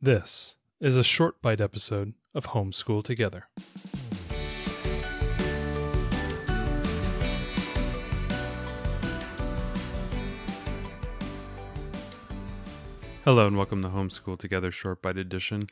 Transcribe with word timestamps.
This 0.00 0.54
is 0.78 0.96
a 0.96 1.02
short 1.02 1.42
bite 1.42 1.60
episode 1.60 2.12
of 2.32 2.46
Homeschool 2.46 3.02
Together. 3.02 3.48
Hello 13.24 13.48
and 13.48 13.56
welcome 13.56 13.82
to 13.82 13.88
Homeschool 13.88 14.38
Together 14.38 14.70
Short 14.70 15.02
Bite 15.02 15.18
Edition. 15.18 15.64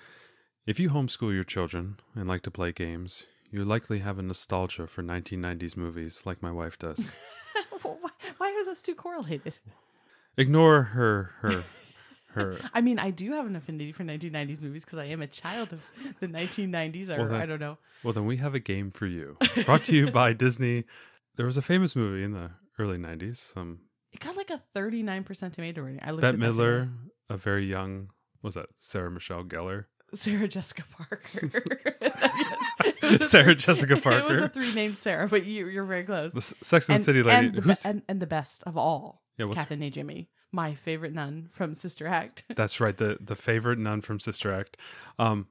If 0.66 0.80
you 0.80 0.90
homeschool 0.90 1.32
your 1.32 1.44
children 1.44 2.00
and 2.16 2.26
like 2.26 2.42
to 2.42 2.50
play 2.50 2.72
games, 2.72 3.26
you 3.52 3.64
likely 3.64 4.00
have 4.00 4.18
a 4.18 4.22
nostalgia 4.22 4.88
for 4.88 5.04
1990s 5.04 5.76
movies 5.76 6.22
like 6.24 6.42
my 6.42 6.50
wife 6.50 6.76
does. 6.80 7.12
why, 7.82 8.10
why 8.38 8.50
are 8.50 8.64
those 8.64 8.82
two 8.82 8.96
correlated? 8.96 9.54
Ignore 10.36 10.82
her 10.82 11.30
her 11.42 11.64
her 12.36 12.58
I 12.72 12.80
mean, 12.80 12.98
I 12.98 13.10
do 13.10 13.32
have 13.32 13.46
an 13.46 13.56
affinity 13.56 13.92
for 13.92 14.04
1990s 14.04 14.62
movies 14.62 14.84
because 14.84 14.98
I 14.98 15.06
am 15.06 15.20
a 15.22 15.26
child 15.26 15.72
of 15.72 15.80
the 16.20 16.28
1990s, 16.28 17.10
or 17.10 17.18
Well, 17.18 17.28
then- 17.28 17.40
I 17.40 17.46
don't 17.46 17.60
know. 17.60 17.78
Well, 18.04 18.12
then 18.12 18.26
we 18.26 18.36
have 18.36 18.54
a 18.54 18.60
game 18.60 18.90
for 18.92 19.06
you. 19.06 19.36
Brought 19.64 19.82
to 19.84 19.94
you 19.96 20.10
by 20.10 20.32
Disney. 20.32 20.84
There 21.36 21.46
was 21.46 21.56
a 21.56 21.62
famous 21.62 21.96
movie 21.96 22.22
in 22.22 22.32
the 22.32 22.50
early 22.78 22.98
90s. 22.98 23.56
Um, 23.56 23.80
It 24.12 24.20
got 24.20 24.36
like 24.36 24.50
a 24.50 24.62
39% 24.76 25.52
tomato 25.52 25.82
rating. 25.82 26.00
I 26.04 26.10
looked 26.12 26.22
Bette 26.22 26.36
at 26.36 26.40
Midler, 26.40 26.90
a 27.28 27.36
very 27.36 27.66
young, 27.66 28.10
what 28.40 28.48
was 28.48 28.54
that 28.54 28.66
Sarah 28.78 29.10
Michelle 29.10 29.42
Gellar? 29.44 29.86
Sarah 30.14 30.46
Jessica 30.48 30.84
Parker. 30.96 31.50
Yes. 32.00 32.12
It 32.84 33.02
was 33.02 33.20
a 33.20 33.24
Sarah 33.24 33.44
three- 33.46 33.54
Jessica 33.56 33.96
Parker. 33.96 34.18
It 34.18 34.24
was 34.26 34.38
a 34.42 34.48
three 34.48 34.72
named 34.72 34.96
Sarah, 34.98 35.28
but 35.28 35.44
you, 35.44 35.66
you're 35.68 35.84
very 35.84 36.04
close. 36.04 36.32
The 36.32 36.42
Sex 36.42 36.88
and 36.88 37.00
the 37.00 37.04
City 37.04 37.22
lady. 37.22 37.48
And 37.48 37.54
the, 37.56 37.62
Who's, 37.62 37.80
be- 37.80 37.88
and, 37.88 38.02
and 38.08 38.20
the 38.20 38.26
best 38.26 38.62
of 38.64 38.76
all, 38.76 39.22
yeah, 39.38 39.46
Kathy 39.52 39.76
Najimy, 39.76 40.28
my 40.52 40.74
favorite 40.74 41.12
nun 41.12 41.48
from 41.50 41.74
Sister 41.74 42.06
Act. 42.06 42.44
that's 42.56 42.80
right. 42.80 42.96
The 42.96 43.18
the 43.20 43.36
favorite 43.36 43.78
nun 43.78 44.00
from 44.00 44.20
Sister 44.20 44.52
Act. 44.52 44.76
Um, 45.18 45.46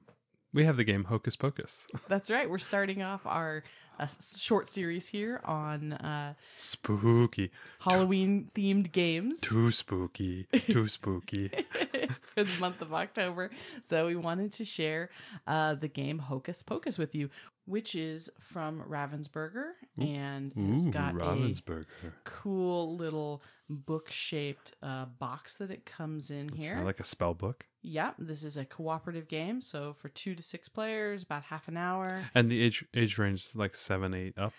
we 0.52 0.64
have 0.64 0.78
the 0.78 0.84
game 0.84 1.04
Hocus 1.04 1.36
Pocus. 1.36 1.86
That's 2.08 2.30
right. 2.30 2.48
We're 2.48 2.58
starting 2.58 3.02
off 3.02 3.26
our 3.26 3.62
uh, 4.00 4.06
short 4.38 4.70
series 4.70 5.06
here 5.06 5.40
on 5.44 5.92
uh, 5.92 6.32
Spooky. 6.56 7.50
Halloween 7.80 8.50
themed 8.54 8.90
games. 8.90 9.40
Too 9.40 9.70
spooky. 9.70 10.46
Too 10.52 10.88
spooky. 10.88 11.50
for 12.34 12.44
the 12.44 12.58
month 12.58 12.80
of 12.80 12.94
October. 12.94 13.50
So 13.86 14.06
we 14.06 14.16
wanted 14.16 14.54
to 14.54 14.64
share 14.64 15.10
uh, 15.46 15.74
the 15.74 15.88
game 15.88 16.18
Hocus 16.20 16.62
Pocus 16.62 16.96
with 16.96 17.14
you, 17.14 17.28
which 17.66 17.94
is 17.94 18.30
from 18.40 18.82
Ravensburger 18.88 19.72
and 19.98 20.52
it's 20.86 20.94
got 20.94 21.14
a 21.14 21.18
Ravensburger. 21.18 22.12
cool 22.24 22.96
little 22.96 23.42
book 23.68 24.10
shaped 24.10 24.72
uh, 24.82 25.06
box 25.06 25.54
that 25.58 25.70
it 25.70 25.84
comes 25.86 26.30
in 26.30 26.46
That's 26.48 26.62
here. 26.62 26.80
like 26.84 27.00
a 27.00 27.04
spell 27.04 27.34
book. 27.34 27.66
yeah, 27.82 28.12
this 28.18 28.44
is 28.44 28.56
a 28.56 28.64
cooperative 28.64 29.28
game. 29.28 29.60
So 29.60 29.94
for 29.98 30.08
two 30.08 30.34
to 30.34 30.42
six 30.42 30.68
players, 30.68 31.22
about 31.22 31.44
half 31.44 31.68
an 31.68 31.76
hour. 31.76 32.22
And 32.34 32.50
the 32.50 32.60
age 32.62 32.84
age 32.94 33.18
range 33.18 33.40
is 33.46 33.56
like 33.56 33.74
seven, 33.74 34.14
eight 34.14 34.38
up. 34.38 34.52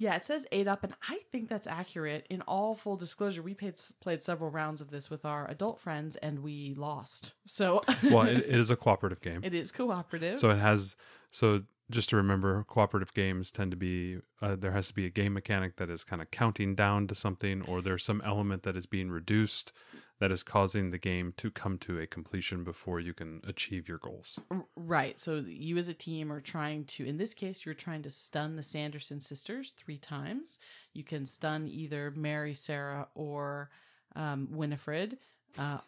Yeah, 0.00 0.14
it 0.14 0.24
says 0.24 0.46
eight 0.52 0.68
up, 0.68 0.84
and 0.84 0.94
I 1.08 1.18
think 1.32 1.48
that's 1.48 1.66
accurate. 1.66 2.24
In 2.30 2.40
all 2.42 2.76
full 2.76 2.94
disclosure, 2.96 3.42
we 3.42 3.52
played 3.54 3.74
played 4.00 4.22
several 4.22 4.48
rounds 4.48 4.80
of 4.80 4.90
this 4.92 5.10
with 5.10 5.24
our 5.24 5.50
adult 5.50 5.80
friends, 5.80 6.14
and 6.14 6.38
we 6.44 6.74
lost. 6.76 7.34
So, 7.46 7.82
Well, 8.04 8.22
it, 8.28 8.36
it 8.38 8.56
is 8.58 8.70
a 8.70 8.76
cooperative 8.76 9.20
game. 9.20 9.40
it 9.42 9.54
is 9.54 9.72
cooperative. 9.72 10.38
So 10.38 10.50
it 10.50 10.58
has 10.58 10.94
so 11.32 11.62
just 11.90 12.10
to 12.10 12.16
remember, 12.16 12.64
cooperative 12.68 13.14
games 13.14 13.50
tend 13.50 13.70
to 13.70 13.76
be 13.76 14.18
uh, 14.42 14.56
there 14.56 14.72
has 14.72 14.88
to 14.88 14.94
be 14.94 15.06
a 15.06 15.10
game 15.10 15.32
mechanic 15.32 15.76
that 15.76 15.90
is 15.90 16.04
kind 16.04 16.20
of 16.20 16.30
counting 16.30 16.74
down 16.74 17.06
to 17.08 17.14
something, 17.14 17.62
or 17.62 17.80
there's 17.80 18.04
some 18.04 18.22
element 18.24 18.62
that 18.64 18.76
is 18.76 18.86
being 18.86 19.10
reduced 19.10 19.72
that 20.20 20.32
is 20.32 20.42
causing 20.42 20.90
the 20.90 20.98
game 20.98 21.32
to 21.36 21.50
come 21.50 21.78
to 21.78 22.00
a 22.00 22.06
completion 22.06 22.64
before 22.64 22.98
you 22.98 23.14
can 23.14 23.40
achieve 23.46 23.88
your 23.88 23.98
goals. 23.98 24.38
Right. 24.74 25.18
So 25.20 25.44
you 25.46 25.78
as 25.78 25.88
a 25.88 25.94
team 25.94 26.32
are 26.32 26.40
trying 26.40 26.84
to, 26.86 27.06
in 27.06 27.18
this 27.18 27.34
case, 27.34 27.64
you're 27.64 27.74
trying 27.74 28.02
to 28.02 28.10
stun 28.10 28.56
the 28.56 28.62
Sanderson 28.62 29.20
sisters 29.20 29.72
three 29.76 29.98
times. 29.98 30.58
You 30.92 31.04
can 31.04 31.24
stun 31.24 31.68
either 31.68 32.12
Mary, 32.16 32.54
Sarah, 32.54 33.08
or 33.14 33.70
um, 34.16 34.48
Winifred. 34.50 35.18
Uh, 35.56 35.78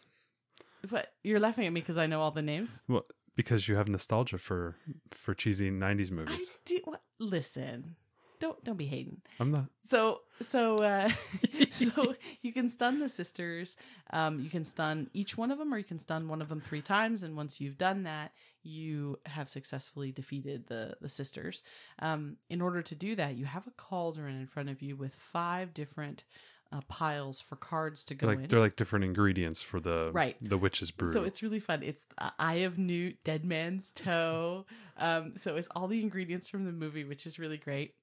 but 0.88 1.12
you're 1.22 1.40
laughing 1.40 1.66
at 1.66 1.72
me 1.72 1.80
because 1.80 1.98
I 1.98 2.06
know 2.06 2.20
all 2.20 2.30
the 2.30 2.42
names. 2.42 2.78
Well, 2.88 3.04
because 3.40 3.68
you 3.68 3.76
have 3.76 3.88
nostalgia 3.88 4.36
for 4.36 4.76
for 5.12 5.32
cheesy 5.32 5.70
'90s 5.70 6.10
movies. 6.10 6.58
I 6.58 6.62
do. 6.66 6.80
Listen, 7.18 7.96
don't 8.38 8.62
don't 8.64 8.76
be 8.76 8.84
hating. 8.84 9.22
I'm 9.40 9.50
not. 9.50 9.66
So 9.82 10.20
so 10.42 10.76
uh, 10.76 11.10
so 11.70 12.14
you 12.42 12.52
can 12.52 12.68
stun 12.68 13.00
the 13.00 13.08
sisters. 13.08 13.78
Um, 14.12 14.40
you 14.40 14.50
can 14.50 14.62
stun 14.62 15.08
each 15.14 15.38
one 15.38 15.50
of 15.50 15.58
them, 15.58 15.72
or 15.72 15.78
you 15.78 15.84
can 15.84 15.98
stun 15.98 16.28
one 16.28 16.42
of 16.42 16.50
them 16.50 16.60
three 16.60 16.82
times. 16.82 17.22
And 17.22 17.34
once 17.34 17.62
you've 17.62 17.78
done 17.78 18.02
that, 18.02 18.32
you 18.62 19.18
have 19.24 19.48
successfully 19.48 20.12
defeated 20.12 20.66
the 20.66 20.96
the 21.00 21.08
sisters. 21.08 21.62
Um, 22.00 22.36
in 22.50 22.60
order 22.60 22.82
to 22.82 22.94
do 22.94 23.16
that, 23.16 23.36
you 23.36 23.46
have 23.46 23.66
a 23.66 23.72
cauldron 23.72 24.38
in 24.38 24.46
front 24.46 24.68
of 24.68 24.82
you 24.82 24.96
with 24.96 25.14
five 25.14 25.72
different 25.72 26.24
uh, 26.72 26.80
piles 26.88 27.40
for 27.40 27.56
cards 27.56 28.04
to 28.04 28.14
go 28.14 28.26
like 28.28 28.38
in. 28.38 28.46
they're 28.46 28.60
like 28.60 28.76
different 28.76 29.04
ingredients 29.04 29.60
for 29.60 29.80
the 29.80 30.10
Right. 30.12 30.36
the 30.40 30.56
witch's 30.58 30.90
brew. 30.90 31.12
So 31.12 31.24
it's 31.24 31.42
really 31.42 31.58
fun. 31.60 31.82
It's 31.82 32.04
Eye 32.38 32.56
of 32.66 32.78
Newt, 32.78 33.22
Dead 33.24 33.44
Man's 33.44 33.92
Toe. 33.92 34.66
Um, 35.02 35.32
so 35.38 35.56
it's 35.56 35.68
all 35.74 35.88
the 35.88 36.02
ingredients 36.02 36.50
from 36.50 36.66
the 36.66 36.72
movie, 36.72 37.04
which 37.04 37.24
is 37.24 37.38
really 37.38 37.56
great. 37.56 37.94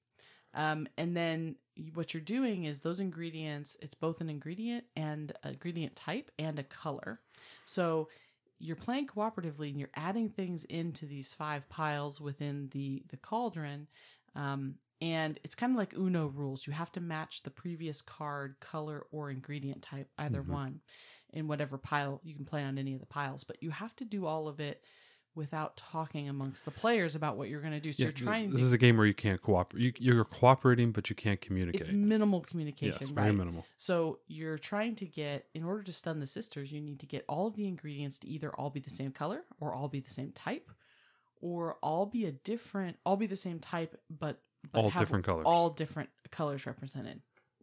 Um, 0.52 0.88
and 0.96 1.16
then 1.16 1.54
what 1.94 2.12
you're 2.12 2.20
doing 2.20 2.64
is 2.64 2.80
those 2.80 2.98
ingredients. 2.98 3.76
It's 3.80 3.94
both 3.94 4.20
an 4.20 4.28
ingredient 4.28 4.82
and 4.96 5.30
a 5.44 5.50
ingredient 5.50 5.94
type 5.94 6.32
and 6.40 6.58
a 6.58 6.64
color. 6.64 7.20
So 7.64 8.08
you're 8.58 8.74
playing 8.74 9.06
cooperatively 9.06 9.70
and 9.70 9.78
you're 9.78 9.90
adding 9.94 10.28
things 10.28 10.64
into 10.64 11.06
these 11.06 11.32
five 11.32 11.68
piles 11.68 12.20
within 12.20 12.68
the 12.72 13.04
the 13.10 13.16
cauldron. 13.16 13.86
Um, 14.34 14.74
and 15.00 15.38
it's 15.44 15.54
kind 15.54 15.72
of 15.72 15.78
like 15.78 15.94
Uno 15.94 16.26
rules. 16.26 16.66
You 16.66 16.72
have 16.72 16.92
to 16.92 17.00
match 17.00 17.42
the 17.42 17.50
previous 17.50 18.00
card, 18.00 18.56
color, 18.60 19.06
or 19.10 19.30
ingredient 19.30 19.82
type, 19.82 20.08
either 20.18 20.42
Mhm. 20.42 20.48
one, 20.48 20.80
in 21.32 21.46
whatever 21.46 21.78
pile 21.78 22.20
you 22.24 22.34
can 22.34 22.44
play 22.44 22.62
on 22.64 22.78
any 22.78 22.94
of 22.94 23.00
the 23.00 23.06
piles. 23.06 23.44
But 23.44 23.62
you 23.62 23.70
have 23.70 23.94
to 23.96 24.04
do 24.04 24.26
all 24.26 24.48
of 24.48 24.60
it 24.60 24.82
without 25.34 25.76
talking 25.76 26.28
amongst 26.28 26.64
the 26.64 26.70
players 26.72 27.14
about 27.14 27.36
what 27.36 27.48
you're 27.48 27.60
going 27.60 27.72
to 27.74 27.78
do. 27.78 27.92
So 27.92 28.02
Yeah, 28.02 28.06
you're 28.06 28.12
trying 28.12 28.50
This 28.50 28.60
to. 28.60 28.66
is 28.66 28.72
a 28.72 28.78
game 28.78 28.96
where 28.96 29.06
you 29.06 29.14
can't 29.14 29.40
cooperate. 29.40 29.80
You, 29.80 29.92
you're 30.14 30.24
cooperating, 30.24 30.90
but 30.90 31.08
you 31.10 31.14
can't 31.14 31.40
communicate. 31.40 31.82
It's 31.82 31.90
minimal 31.90 32.40
communication, 32.40 32.98
yes, 33.02 33.10
right? 33.10 33.22
very 33.24 33.32
minimal. 33.32 33.64
So 33.76 34.18
you're 34.26 34.58
trying 34.58 34.96
to 34.96 35.06
get, 35.06 35.46
in 35.54 35.62
order 35.62 35.84
to 35.84 35.92
stun 35.92 36.18
the 36.18 36.26
sisters, 36.26 36.72
you 36.72 36.80
need 36.80 36.98
to 37.00 37.06
get 37.06 37.24
all 37.28 37.46
of 37.46 37.54
the 37.54 37.68
ingredients 37.68 38.18
to 38.20 38.28
either 38.28 38.52
all 38.56 38.70
be 38.70 38.80
the 38.80 38.90
same 38.90 39.12
color 39.12 39.44
or 39.60 39.72
all 39.72 39.86
be 39.86 40.00
the 40.00 40.10
same 40.10 40.32
type, 40.32 40.72
or 41.40 41.74
all 41.82 42.06
be 42.06 42.24
a 42.24 42.32
different, 42.32 42.96
all 43.06 43.16
be 43.16 43.26
the 43.26 43.36
same 43.36 43.60
type, 43.60 44.00
but 44.10 44.42
All 44.74 44.90
different 44.90 45.24
colors. 45.24 45.44
all 45.46 45.70
different 45.70 46.10
colors 46.30 46.66
represented. 46.66 47.20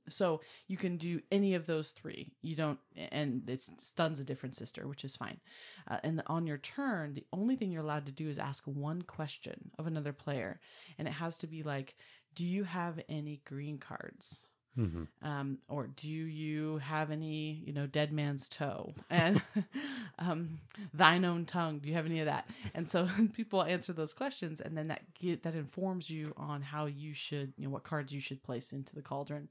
So 0.07 0.41
you 0.67 0.77
can 0.77 0.97
do 0.97 1.21
any 1.31 1.55
of 1.55 1.65
those 1.65 1.91
three. 1.91 2.31
You 2.43 2.55
don't, 2.55 2.79
and 2.95 3.49
it 3.49 3.61
stuns 3.81 4.19
a 4.19 4.23
different 4.23 4.55
sister, 4.55 4.87
which 4.87 5.03
is 5.03 5.15
fine. 5.15 5.39
Uh, 5.87 5.97
and 6.03 6.21
on 6.27 6.45
your 6.45 6.59
turn, 6.59 7.15
the 7.15 7.25
only 7.33 7.55
thing 7.55 7.71
you're 7.71 7.81
allowed 7.81 8.05
to 8.05 8.11
do 8.11 8.29
is 8.29 8.37
ask 8.37 8.63
one 8.65 9.01
question 9.01 9.71
of 9.79 9.87
another 9.87 10.13
player, 10.13 10.59
and 10.99 11.07
it 11.07 11.15
has 11.15 11.37
to 11.39 11.47
be 11.47 11.63
like, 11.63 11.95
"Do 12.35 12.45
you 12.45 12.65
have 12.65 12.99
any 13.09 13.41
green 13.45 13.79
cards?" 13.79 14.47
Hmm 14.75 15.05
um, 15.21 15.57
or 15.67 15.87
do 15.87 16.09
you 16.09 16.77
have 16.77 17.11
any 17.11 17.63
you 17.65 17.73
know 17.73 17.87
dead 17.87 18.13
man's 18.13 18.47
toe? 18.47 18.89
And 19.09 19.41
um, 20.19 20.59
thine 20.93 21.25
own 21.25 21.45
tongue. 21.45 21.79
Do 21.79 21.89
you 21.89 21.95
have 21.95 22.05
any 22.05 22.19
of 22.19 22.27
that? 22.27 22.47
And 22.73 22.87
so 22.87 23.07
people 23.33 23.63
answer 23.63 23.91
those 23.91 24.13
questions 24.13 24.61
and 24.61 24.77
then 24.77 24.87
that 24.89 25.01
get, 25.19 25.43
that 25.43 25.55
informs 25.55 26.09
you 26.09 26.33
on 26.37 26.61
how 26.61 26.85
you 26.85 27.13
should 27.13 27.53
you 27.57 27.65
know 27.65 27.71
what 27.71 27.83
cards 27.83 28.13
you 28.13 28.19
should 28.19 28.43
place 28.43 28.71
into 28.71 28.95
the 28.95 29.01
cauldron. 29.01 29.49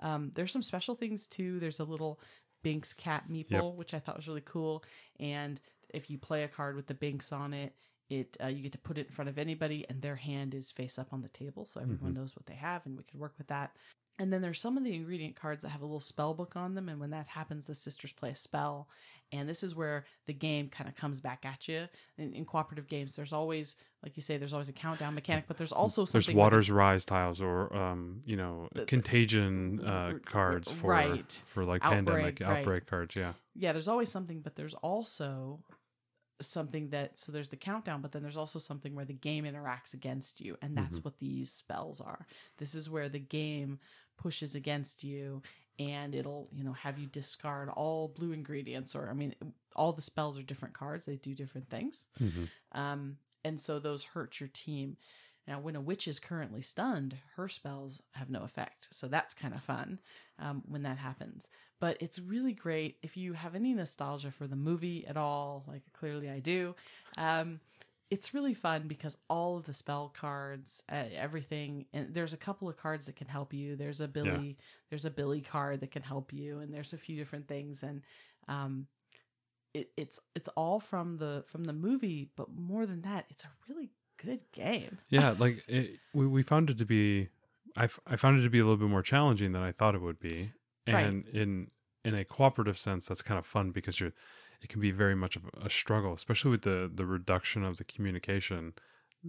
Um, 0.00 0.30
there's 0.34 0.52
some 0.52 0.62
special 0.62 0.94
things 0.94 1.26
too. 1.26 1.58
There's 1.58 1.80
a 1.80 1.84
little 1.84 2.20
Binx 2.64 2.96
cat 2.96 3.24
meeple 3.30 3.74
which 3.76 3.94
i 3.94 3.98
thought 3.98 4.16
was 4.16 4.28
really 4.28 4.42
cool. 4.44 4.84
And 5.18 5.60
if 5.94 6.10
you 6.10 6.18
play 6.18 6.42
a 6.42 6.48
card 6.48 6.76
with 6.76 6.86
the 6.86 6.94
Binx 6.94 7.32
on 7.32 7.54
it 7.54 7.72
it 8.08 8.36
uh, 8.42 8.46
you 8.46 8.62
get 8.62 8.72
to 8.72 8.78
put 8.78 8.98
it 8.98 9.08
in 9.08 9.12
front 9.12 9.28
of 9.28 9.38
anybody 9.38 9.84
and 9.88 10.00
their 10.00 10.14
hand 10.14 10.54
is 10.54 10.70
face 10.70 10.98
up 10.98 11.12
on 11.12 11.22
the 11.22 11.28
table 11.28 11.64
so 11.64 11.80
everyone 11.80 12.14
knows 12.14 12.36
what 12.36 12.46
they 12.46 12.54
have 12.54 12.86
and 12.86 12.96
we 12.96 13.02
can 13.02 13.18
work 13.18 13.34
with 13.36 13.48
that 13.48 13.72
and 14.18 14.32
then 14.32 14.40
there's 14.42 14.60
some 14.60 14.76
of 14.78 14.84
the 14.84 14.94
ingredient 14.94 15.36
cards 15.36 15.62
that 15.62 15.68
have 15.70 15.82
a 15.82 15.84
little 15.84 16.00
spell 16.00 16.32
book 16.34 16.56
on 16.56 16.74
them. 16.74 16.88
And 16.88 16.98
when 16.98 17.10
that 17.10 17.26
happens, 17.28 17.66
the 17.66 17.74
sisters 17.74 18.12
play 18.12 18.30
a 18.30 18.34
spell. 18.34 18.88
And 19.32 19.48
this 19.48 19.62
is 19.62 19.74
where 19.74 20.04
the 20.26 20.32
game 20.32 20.68
kind 20.68 20.88
of 20.88 20.94
comes 20.96 21.20
back 21.20 21.44
at 21.44 21.66
you. 21.68 21.86
In, 22.16 22.32
in 22.32 22.44
cooperative 22.44 22.86
games, 22.88 23.16
there's 23.16 23.32
always, 23.32 23.76
like 24.02 24.16
you 24.16 24.22
say, 24.22 24.38
there's 24.38 24.52
always 24.52 24.68
a 24.68 24.72
countdown 24.72 25.14
mechanic, 25.14 25.44
but 25.48 25.56
there's 25.58 25.72
also 25.72 26.02
There's 26.06 26.26
something. 26.26 26.36
where 26.36 26.44
the- 26.48 26.54
waters 26.56 26.70
rise 26.70 27.04
tiles 27.04 27.40
or 27.42 27.74
um 27.76 28.22
you 28.24 28.36
know 28.36 28.68
contagion 28.86 29.80
uh, 29.84 30.12
cards 30.24 30.70
for 30.70 30.90
right. 30.90 31.42
for 31.52 31.64
like 31.64 31.82
Outbreak, 31.84 32.06
pandemic 32.06 32.40
right. 32.40 32.58
outbreak 32.58 32.86
cards. 32.86 33.16
Yeah. 33.16 33.32
yeah, 33.54 33.72
there's 33.72 33.88
always 33.88 34.10
something, 34.10 34.40
but 34.40 34.54
there's 34.56 34.74
also 34.74 35.60
something 36.42 36.90
that 36.90 37.16
so 37.16 37.32
there's 37.32 37.48
the 37.48 37.56
countdown 37.56 38.02
but 38.02 38.12
then 38.12 38.20
there's 38.20 38.36
also 38.36 38.58
something 38.58 38.94
where 38.94 39.06
the 39.06 39.14
game 39.14 39.44
interacts 39.44 39.94
against 39.94 40.38
you 40.38 40.54
and 40.60 40.76
that's 40.76 40.98
Mhm. 40.98 41.04
what 41.06 41.18
these 41.18 41.50
spells 41.50 41.98
are 41.98 42.26
this 42.58 42.74
is 42.74 42.90
where 42.90 43.08
the 43.08 43.18
game 43.18 43.78
pushes 44.16 44.54
against 44.54 45.04
you 45.04 45.42
and 45.78 46.14
it'll 46.14 46.48
you 46.52 46.64
know 46.64 46.72
have 46.72 46.98
you 46.98 47.06
discard 47.06 47.68
all 47.68 48.08
blue 48.08 48.32
ingredients 48.32 48.94
or 48.94 49.08
i 49.10 49.12
mean 49.12 49.34
all 49.74 49.92
the 49.92 50.00
spells 50.02 50.38
are 50.38 50.42
different 50.42 50.74
cards. 50.74 51.04
They 51.04 51.16
do 51.16 51.34
different 51.34 51.68
things. 51.68 52.06
Mhm. 52.18 52.48
um, 52.72 53.18
and 53.44 53.60
so 53.60 53.78
those 53.78 54.04
hurt 54.04 54.40
your 54.40 54.48
team. 54.48 54.96
Now 55.46 55.60
when 55.60 55.76
a 55.76 55.80
witch 55.80 56.08
is 56.08 56.18
currently 56.18 56.62
stunned 56.62 57.18
her 57.36 57.46
spells 57.48 58.02
have 58.12 58.30
no 58.30 58.42
effect. 58.42 58.88
So 58.90 59.06
that's 59.06 59.34
kind 59.34 59.54
of 59.54 59.62
fun 59.62 60.00
um, 60.38 60.62
when 60.66 60.82
that 60.82 60.96
happens. 60.98 61.48
But 61.78 61.98
it's 62.00 62.18
really 62.18 62.54
great 62.54 62.96
if 63.02 63.16
you 63.18 63.34
have 63.34 63.54
any 63.54 63.74
nostalgia 63.74 64.30
for 64.30 64.46
the 64.46 64.56
movie 64.56 65.06
at 65.06 65.16
all 65.18 65.64
like 65.68 65.82
clearly 65.92 66.30
i 66.30 66.40
do. 66.40 66.74
Um, 67.18 67.60
it's 68.10 68.32
really 68.32 68.54
fun 68.54 68.86
because 68.86 69.16
all 69.28 69.56
of 69.56 69.64
the 69.64 69.74
spell 69.74 70.12
cards 70.18 70.82
uh, 70.90 71.04
everything 71.16 71.86
and 71.92 72.14
there's 72.14 72.32
a 72.32 72.36
couple 72.36 72.68
of 72.68 72.76
cards 72.76 73.06
that 73.06 73.16
can 73.16 73.26
help 73.26 73.52
you. 73.52 73.76
There's 73.76 74.00
a 74.00 74.08
billy 74.08 74.56
there's 74.90 75.04
a 75.04 75.10
billy 75.10 75.40
card 75.40 75.80
that 75.80 75.90
can 75.90 76.02
help 76.02 76.32
you 76.32 76.60
and 76.60 76.72
there's 76.72 76.92
a 76.92 76.98
few 76.98 77.16
different 77.16 77.48
things 77.48 77.82
and 77.82 78.02
um 78.48 78.86
it, 79.74 79.90
it's 79.96 80.20
it's 80.34 80.48
all 80.56 80.78
from 80.80 81.16
the 81.18 81.44
from 81.48 81.64
the 81.64 81.72
movie 81.72 82.30
but 82.36 82.48
more 82.54 82.86
than 82.86 83.02
that 83.02 83.26
it's 83.28 83.44
a 83.44 83.50
really 83.68 83.90
good 84.22 84.40
game. 84.52 84.98
Yeah 85.08 85.34
like 85.38 85.64
it, 85.68 85.98
we, 86.14 86.26
we 86.26 86.42
found 86.42 86.70
it 86.70 86.78
to 86.78 86.86
be 86.86 87.28
I, 87.76 87.84
f- 87.84 88.00
I 88.06 88.16
found 88.16 88.38
it 88.38 88.42
to 88.44 88.50
be 88.50 88.60
a 88.60 88.62
little 88.62 88.78
bit 88.78 88.88
more 88.88 89.02
challenging 89.02 89.52
than 89.52 89.62
i 89.62 89.72
thought 89.72 89.94
it 89.94 90.00
would 90.00 90.20
be. 90.20 90.52
Right. 90.88 91.04
and 91.04 91.26
in 91.28 91.70
in 92.04 92.14
a 92.14 92.24
cooperative 92.24 92.78
sense 92.78 93.06
that's 93.06 93.20
kind 93.22 93.38
of 93.38 93.44
fun 93.44 93.72
because 93.72 93.98
you're 93.98 94.12
it 94.62 94.68
can 94.68 94.80
be 94.80 94.90
very 94.90 95.14
much 95.14 95.36
of 95.36 95.44
a 95.60 95.70
struggle 95.70 96.14
especially 96.14 96.50
with 96.50 96.62
the 96.62 96.90
the 96.92 97.06
reduction 97.06 97.64
of 97.64 97.76
the 97.76 97.84
communication 97.84 98.72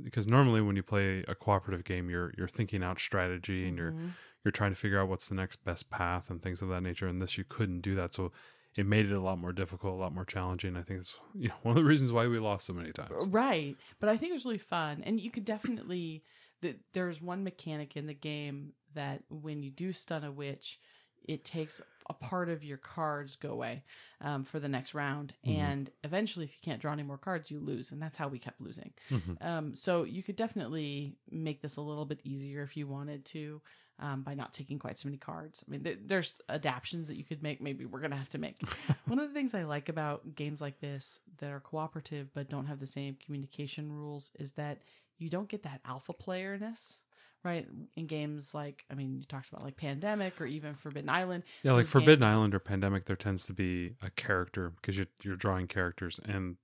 because 0.04 0.28
normally 0.28 0.62
when 0.62 0.76
you 0.76 0.84
play 0.84 1.24
a 1.28 1.36
cooperative 1.36 1.84
game 1.84 2.10
you're 2.10 2.32
you're 2.38 2.48
thinking 2.48 2.84
out 2.84 3.00
strategy 3.00 3.68
and 3.68 3.78
you're 3.78 3.94
Mhm. 3.94 4.14
you're 4.44 4.52
trying 4.52 4.72
to 4.72 4.80
figure 4.80 5.00
out 5.00 5.10
what's 5.10 5.28
the 5.30 5.36
next 5.36 5.64
best 5.64 5.90
path 5.90 6.30
and 6.30 6.42
things 6.42 6.62
of 6.62 6.70
that 6.70 6.82
nature 6.82 7.08
and 7.08 7.22
this 7.22 7.38
you 7.38 7.44
couldn't 7.44 7.82
do 7.82 7.96
that 7.96 8.14
so 8.14 8.32
it 8.76 8.86
made 8.86 9.06
it 9.08 9.12
a 9.14 9.20
lot 9.20 9.40
more 9.40 9.52
difficult 9.54 9.94
a 9.94 9.98
lot 9.98 10.14
more 10.14 10.26
challenging 10.26 10.78
i 10.78 10.82
think 10.84 11.00
it's 11.00 11.18
you 11.34 11.48
know 11.50 11.56
one 11.64 11.72
of 11.78 11.84
the 11.84 11.88
reasons 11.90 12.12
why 12.12 12.28
we 12.28 12.38
lost 12.40 12.66
so 12.68 12.74
many 12.74 12.92
times 12.92 13.28
Right. 13.28 13.76
But 14.00 14.10
I 14.10 14.18
think 14.18 14.30
it 14.32 14.34
was 14.34 14.46
really 14.46 14.58
fun. 14.58 15.02
And 15.04 15.20
you 15.20 15.32
could 15.32 15.46
definitely, 15.46 16.24
th- 16.62 16.78
there's 16.94 17.22
one 17.22 17.44
mechanic 17.44 17.96
in 17.98 18.08
the 18.08 18.14
game 18.14 18.74
that 18.94 19.24
when 19.30 19.64
you 19.64 19.72
do 19.72 19.92
stun 19.92 20.24
a 20.24 20.32
witch, 20.32 20.80
it 21.28 21.44
takes 21.44 21.82
a 22.10 22.14
part 22.14 22.50
of 22.50 22.64
your 22.64 22.78
cards 22.78 23.36
go 23.36 23.52
away 23.52 23.84
um, 24.22 24.44
for 24.44 24.60
the 24.60 24.70
next 24.70 24.94
round. 24.94 25.34
Mhm. 25.46 25.58
And 25.58 25.90
eventually, 26.04 26.46
if 26.46 26.52
you 26.54 26.60
can't 26.62 26.82
draw 26.82 26.94
any 26.94 27.04
more 27.04 27.18
cards, 27.18 27.52
you 27.52 27.60
lose. 27.60 27.92
And 27.92 28.02
that's 28.02 28.18
how 28.18 28.28
we 28.30 28.40
kept 28.40 28.62
losing. 28.62 28.94
Mhm. 29.10 29.44
Um, 29.46 29.76
so 29.76 30.04
you 30.04 30.24
could 30.24 30.36
definitely 30.38 31.18
make 31.30 31.62
this 31.62 31.76
a 31.78 31.82
little 31.82 32.06
bit 32.06 32.22
easier 32.24 32.62
if 32.64 32.76
you 32.78 32.88
wanted 32.88 33.26
to. 33.26 33.62
Um, 34.00 34.22
by 34.22 34.36
not 34.36 34.54
taking 34.54 34.78
quite 34.78 34.96
so 35.00 35.08
many 35.08 35.18
cards. 35.18 35.64
I 35.68 35.72
mean, 35.72 35.82
there, 35.82 35.96
there's 36.00 36.40
adaptions 36.50 37.08
that 37.08 37.16
you 37.18 37.24
could 37.24 37.42
make. 37.42 37.60
Maybe 37.60 37.84
we're 37.84 38.00
gonna 38.00 38.16
have 38.16 38.30
to 38.30 38.38
make. 38.38 38.62
One 39.08 39.18
of 39.18 39.28
the 39.28 39.34
things 39.34 39.56
I 39.56 39.64
like 39.64 39.90
about 39.90 40.36
games 40.36 40.62
like 40.62 40.80
this 40.82 41.20
that 41.40 41.50
are 41.50 41.60
cooperative 41.60 42.32
but 42.32 42.48
don't 42.48 42.68
have 42.68 42.80
the 42.80 42.86
same 42.86 43.16
communication 43.16 43.92
rules 43.92 44.30
is 44.38 44.52
that 44.52 44.84
you 45.18 45.32
don't 45.32 45.50
get 45.50 45.64
that 45.64 45.82
alpha 45.84 46.14
playerness, 46.14 46.98
right? 47.44 47.68
In 47.96 48.08
games 48.08 48.54
like, 48.54 48.84
I 48.92 48.94
mean, 48.96 49.18
you 49.20 49.24
talked 49.26 49.50
about 49.50 49.64
like 49.64 49.78
Pandemic 49.78 50.40
or 50.42 50.46
even 50.46 50.76
Forbidden 50.76 51.10
Island. 51.10 51.44
Yeah, 51.64 51.74
like 51.74 51.86
Forbidden 51.88 52.22
games- 52.22 52.32
Island 52.34 52.56
or 52.56 52.60
Pandemic, 52.60 53.06
there 53.06 53.16
tends 53.16 53.46
to 53.46 53.54
be 53.54 53.96
a 54.02 54.10
character 54.12 54.72
because 54.72 54.98
you're 54.98 55.08
you're 55.24 55.36
drawing 55.36 55.68
characters, 55.68 56.20
and 56.26 56.58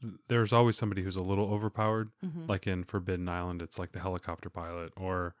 th- 0.00 0.14
there's 0.28 0.52
always 0.52 0.76
somebody 0.76 1.02
who's 1.02 1.16
a 1.16 1.22
little 1.22 1.52
overpowered. 1.52 2.10
Mhm. 2.24 2.48
Like 2.48 2.66
in 2.66 2.84
Forbidden 2.84 3.28
Island, 3.28 3.62
it's 3.62 3.78
like 3.78 3.92
the 3.92 4.00
helicopter 4.00 4.50
pilot, 4.50 4.92
or 4.96 5.34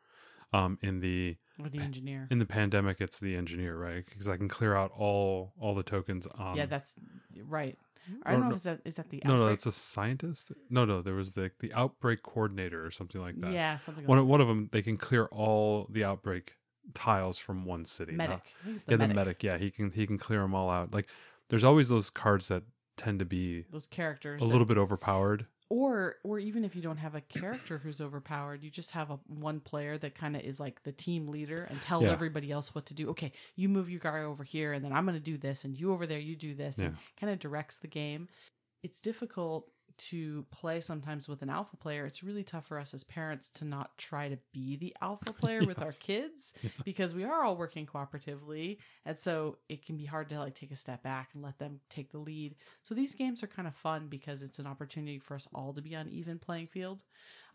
um, 0.54 0.78
in 0.82 1.00
the 1.00 1.36
Or 1.58 1.68
the 1.68 1.80
engineer. 1.80 2.28
in 2.30 2.38
the 2.38 2.46
Pandemic, 2.46 3.00
it's 3.00 3.18
the 3.20 3.34
engineer, 3.36 3.76
right? 3.76 4.04
Because 4.08 4.28
I 4.28 4.36
can 4.36 4.48
clear 4.48 4.74
out 4.76 4.90
all 4.96 5.52
all 5.58 5.74
the 5.74 5.82
tokens. 5.82 6.26
On, 6.38 6.56
yeah, 6.56 6.66
that's 6.66 6.94
right. 7.46 7.76
I 8.24 8.32
don't 8.32 8.40
know. 8.42 8.48
no- 8.50 8.54
Is 8.54 8.62
that 8.64 8.80
is 8.84 8.96
that 8.96 9.08
the 9.10 9.22
no, 9.24 9.38
no, 9.38 9.46
that's 9.48 9.66
a 9.66 9.72
scientist. 9.72 10.52
No, 10.70 10.84
no, 10.84 11.00
there 11.02 11.14
was 11.14 11.32
the 11.32 11.50
the 11.60 11.72
outbreak 11.74 12.22
coordinator 12.22 12.84
or 12.84 12.90
something 12.90 13.20
like 13.20 13.40
that. 13.40 13.52
yeah, 13.52 13.76
something 13.76 14.06
One 14.06 14.18
like 14.18 14.24
of, 14.24 14.28
one 14.28 14.40
of 14.42 14.48
them, 14.48 14.68
they 14.72 14.82
can 14.82 14.96
clear 14.98 15.24
all 15.26 15.86
the 15.90 16.04
outbreak 16.04 16.52
tiles 16.92 17.38
from 17.38 17.64
one 17.64 17.84
city. 17.86 18.12
medic. 18.12 18.40
Not- 18.66 18.74
the 18.86 18.92
yeah, 18.92 18.96
medic. 18.98 19.08
the 19.08 19.14
medic. 19.14 19.42
Yeah, 19.42 19.56
he 19.58 19.70
can 19.70 19.90
he 19.90 20.06
can 20.06 20.18
clear 20.18 20.40
them 20.40 20.54
all 20.54 20.68
out. 20.70 20.92
Like 20.92 21.08
there's 21.48 21.64
always 21.64 21.88
those 21.88 22.10
cards 22.10 22.48
that 22.48 22.62
tend 22.96 23.18
to 23.20 23.24
be 23.24 23.64
Those 23.72 23.86
characters. 23.86 24.40
a 24.40 24.44
that- 24.44 24.50
little 24.50 24.66
bit 24.66 24.76
overpowered. 24.78 25.46
Or 25.74 26.16
or 26.22 26.38
even 26.38 26.64
if 26.64 26.76
you 26.76 26.82
don't 26.82 26.98
have 26.98 27.16
a 27.16 27.20
character 27.20 27.78
who's 27.78 28.00
overpowered 28.00 28.62
you 28.62 28.70
just 28.70 28.92
have 28.92 29.10
a 29.10 29.18
one 29.26 29.58
player 29.58 29.98
that 29.98 30.14
kind 30.14 30.36
of 30.36 30.42
is 30.42 30.60
like 30.60 30.82
the 30.84 30.92
team 30.92 31.26
leader 31.26 31.66
and 31.68 31.82
tells 31.82 32.04
Yeah. 32.04 32.12
everybody 32.12 32.52
else 32.52 32.74
what 32.74 32.86
to 32.86 32.94
do. 32.94 33.10
Okay 33.10 33.32
you 33.56 33.68
move 33.68 33.90
your 33.90 33.98
guy 34.00 34.20
over 34.22 34.44
here 34.44 34.72
and 34.72 34.84
then 34.84 34.92
i'm 34.92 35.04
going 35.04 35.16
to 35.18 35.30
do 35.32 35.36
this 35.36 35.64
and 35.64 35.74
you 35.76 35.92
over 35.92 36.06
there 36.06 36.20
you 36.20 36.36
do 36.36 36.54
this 36.54 36.78
and 36.78 36.96
kind 37.20 37.32
of 37.32 37.38
directs 37.40 37.78
the 37.78 37.88
game. 37.88 38.28
It's 38.84 39.00
difficult 39.00 39.70
to 39.96 40.44
play 40.50 40.80
sometimes 40.80 41.28
with 41.28 41.42
an 41.42 41.50
alpha 41.50 41.76
player 41.76 42.04
it's 42.06 42.22
really 42.22 42.42
tough 42.42 42.66
for 42.66 42.78
us 42.78 42.92
as 42.94 43.04
parents 43.04 43.48
to 43.50 43.64
not 43.64 43.96
try 43.98 44.28
to 44.28 44.38
be 44.52 44.76
the 44.76 44.94
alpha 45.00 45.32
player 45.40 45.64
with 45.64 45.78
our 45.80 45.92
kids 45.92 46.52
Yeah. 46.62 46.70
because 46.84 47.14
we 47.14 47.24
are 47.24 47.42
all 47.44 47.56
working 47.56 47.86
cooperatively 47.86 48.78
and 49.04 49.16
so 49.18 49.58
it 49.68 49.84
can 49.84 49.96
be 49.96 50.04
hard 50.04 50.28
to 50.30 50.38
like 50.38 50.54
take 50.54 50.72
a 50.72 50.76
step 50.76 51.02
back 51.02 51.30
and 51.34 51.42
let 51.42 51.58
them 51.58 51.80
take 51.90 52.10
the 52.12 52.18
lead 52.18 52.54
so 52.82 52.94
these 52.94 53.14
games 53.14 53.42
are 53.42 53.46
kind 53.48 53.68
of 53.68 53.74
fun 53.74 54.08
because 54.08 54.42
it's 54.42 54.58
an 54.58 54.66
opportunity 54.66 55.18
for 55.18 55.34
us 55.34 55.46
all 55.54 55.72
to 55.72 55.82
be 55.82 55.94
on 55.94 56.08
even 56.08 56.38
playing 56.38 56.66
field. 56.66 57.00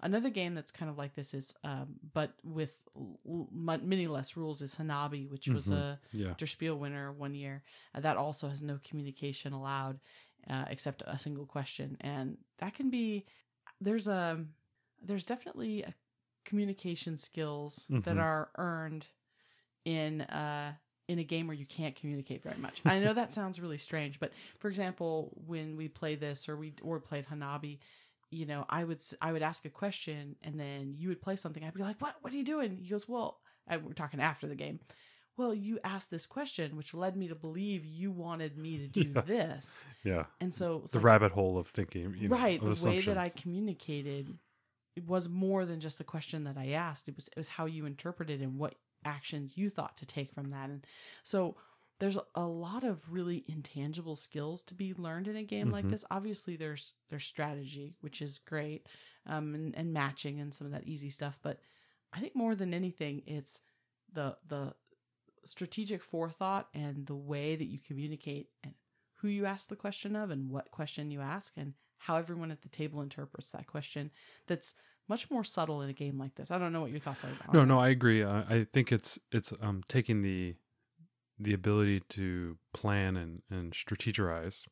Another 0.02 0.30
game 0.30 0.56
that's 0.56 0.72
kind 0.72 0.90
of 0.90 0.98
like 0.98 1.14
this 1.16 1.34
is, 1.34 1.54
um, 1.66 1.96
but 2.14 2.32
with 2.42 2.78
l- 2.96 3.50
many 3.52 4.08
less 4.08 4.38
rules, 4.38 4.62
is 4.62 4.76
Hanabi, 4.78 5.30
which 5.30 5.50
was 5.50 5.68
Mhm. 5.68 5.74
a 5.76 6.00
Yeah. 6.14 6.34
Der 6.38 6.46
Spiel 6.46 6.78
winner 6.78 7.12
one 7.12 7.34
year. 7.36 7.64
Uh, 7.94 8.00
that 8.00 8.16
also 8.16 8.48
has 8.48 8.62
no 8.62 8.80
communication 8.82 9.52
allowed 9.52 10.00
uh, 10.50 10.66
except 10.70 11.02
a 11.08 11.18
single 11.18 11.46
question, 11.46 11.98
and 12.02 12.38
that 12.60 12.76
can 12.76 12.90
be 12.90 13.26
there's 13.82 14.08
a 14.08 14.46
there's 15.02 15.26
definitely 15.26 15.84
a 15.84 15.94
communication 16.46 17.18
skills 17.18 17.86
that 17.90 18.16
Mhm. 18.18 18.20
are 18.20 18.50
earned 18.58 19.06
in 19.86 20.22
uh 20.22 20.74
in 21.08 21.18
a 21.18 21.24
game 21.24 21.48
where 21.48 21.56
you 21.56 21.66
can't 21.66 21.96
communicate 21.96 22.44
very 22.44 22.58
much. 22.60 22.82
I 22.86 23.00
know 23.00 23.14
that 23.14 23.32
sounds 23.40 23.60
really 23.60 23.78
strange, 23.80 24.20
but 24.20 24.32
for 24.60 24.68
example, 24.70 25.32
when 25.48 25.76
we 25.76 25.88
play 25.88 26.16
this 26.16 26.48
or 26.48 26.56
we 26.56 26.74
or 26.84 27.00
played 27.00 27.26
Hanabi, 27.28 27.80
you 28.30 28.46
know, 28.46 28.66
I 28.70 28.84
would 28.84 29.02
I 29.22 29.32
would 29.32 29.42
ask 29.42 29.66
a 29.66 29.70
question 29.70 30.36
and 30.44 30.60
then 30.60 30.94
you 30.98 31.10
would 31.10 31.22
play 31.22 31.36
something. 31.36 31.64
I'd 31.64 31.74
be 31.74 31.82
like, 31.82 32.00
"What? 32.00 32.16
What 32.22 32.32
are 32.34 32.38
you 32.38 32.44
doing?" 32.44 32.78
He 32.78 32.90
goes, 32.90 33.08
"Well, 33.10 33.40
I, 33.68 33.78
we're 33.78 33.94
talking 33.94 34.20
after 34.22 34.48
the 34.48 34.56
game. 34.56 34.80
Well, 35.40 35.54
you 35.54 35.80
asked 35.86 36.12
this 36.12 36.26
question, 36.26 36.76
which 36.76 36.94
led 36.94 37.16
me 37.16 37.30
to 37.30 37.36
believe 37.36 37.86
you 37.86 38.12
wanted 38.12 38.58
me 38.58 38.78
to 38.78 38.88
do 39.04 39.14
Yes. 39.14 39.26
this, 39.26 39.86
Yeah. 40.04 40.26
and 40.42 40.54
so 40.54 40.84
The 40.92 40.98
like, 40.98 41.06
rabbit 41.06 41.32
hole 41.32 41.58
of 41.58 41.68
thinking. 41.70 42.14
You 42.20 42.28
know, 42.28 42.36
right 42.36 42.62
the 42.62 42.86
way 42.86 43.00
that 43.00 43.18
i 43.18 43.30
communicated 43.30 44.38
it 44.98 45.08
was 45.08 45.30
more 45.30 45.66
than 45.66 45.80
just 45.80 46.02
a 46.02 46.04
question 46.04 46.44
that 46.44 46.58
i 46.58 46.72
asked 46.72 47.08
it 47.08 47.16
was 47.16 47.28
it 47.30 47.38
was 47.38 47.48
how 47.48 47.66
you 47.66 47.86
interpreted 47.86 48.42
and 48.42 48.58
what 48.60 48.76
actions 49.06 49.54
you 49.56 49.70
thought 49.70 49.96
to 49.96 50.06
take 50.06 50.34
from 50.34 50.50
that 50.50 50.70
and 50.70 50.86
so 51.24 51.56
there's 52.00 52.18
a 52.36 52.42
lot 52.46 52.84
of 52.84 53.12
really 53.14 53.46
intangible 53.48 54.16
skills 54.18 54.62
to 54.64 54.74
be 54.74 54.94
learned 54.94 55.28
in 55.30 55.38
a 55.38 55.44
game 55.44 55.72
like 55.72 55.86
Mhm. 55.86 55.92
this 55.92 56.04
obviously 56.12 56.58
there's 56.58 56.96
there's 57.10 57.24
strategy 57.24 57.96
which 58.02 58.22
is 58.22 58.40
great 58.40 58.88
um 59.26 59.56
and, 59.56 59.74
and 59.78 59.94
matching 59.94 60.42
and 60.42 60.54
some 60.54 60.68
of 60.68 60.74
that 60.74 60.84
easy 60.86 61.10
stuff 61.10 61.40
but 61.42 61.60
i 62.12 62.20
think 62.20 62.36
more 62.36 62.56
than 62.56 62.74
anything 62.74 63.22
it's 63.26 63.62
the 64.12 64.36
the 64.48 64.74
strategic 65.44 66.04
forethought 66.04 66.68
and 66.74 67.06
the 67.08 67.16
way 67.16 67.56
that 67.56 67.68
you 67.68 67.80
communicate 67.80 68.50
and 68.64 68.74
who 69.16 69.28
you 69.28 69.46
ask 69.46 69.70
the 69.70 69.76
question 69.76 70.16
of 70.16 70.30
and 70.32 70.50
what 70.50 70.72
question 70.72 71.12
you 71.12 71.22
ask 71.22 71.54
and 71.58 71.74
how 71.98 72.16
everyone 72.16 72.52
at 72.52 72.62
the 72.62 72.70
table 72.70 73.02
interprets 73.02 73.52
that 73.52 73.68
question 73.68 74.12
that's 74.48 74.74
much 75.08 75.30
more 75.30 75.44
subtle 75.44 75.82
in 75.82 75.90
a 75.90 75.94
game 75.94 76.18
like 76.18 76.36
this 76.36 76.52
i 76.52 76.58
don't 76.58 76.72
know 76.72 76.82
what 76.82 76.92
your 76.92 77.00
thoughts 77.00 77.24
are 77.24 77.54
No, 77.54 77.66
no, 77.66 77.80
I 77.80 77.90
agree. 77.90 78.24
I, 78.24 78.42
I 78.42 78.64
think 78.72 78.92
it's 78.92 79.20
it's 79.32 79.52
um 79.62 79.84
taking 79.88 80.22
the 80.22 80.56
the 81.40 81.54
ability 81.54 82.02
to 82.10 82.58
plan 82.74 83.18
and 83.18 83.42
and 83.50 83.74
strategize 83.74 84.64